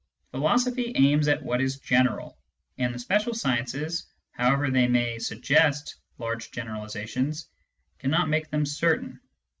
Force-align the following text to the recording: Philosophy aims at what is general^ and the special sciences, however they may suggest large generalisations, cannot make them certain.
Philosophy 0.31 0.93
aims 0.95 1.27
at 1.27 1.43
what 1.43 1.61
is 1.61 1.79
general^ 1.79 2.33
and 2.79 2.91
the 2.91 2.97
special 2.97 3.35
sciences, 3.35 4.07
however 4.31 4.71
they 4.71 4.87
may 4.87 5.19
suggest 5.19 5.95
large 6.17 6.49
generalisations, 6.49 7.49
cannot 7.99 8.27
make 8.27 8.49
them 8.49 8.65
certain. 8.65 9.19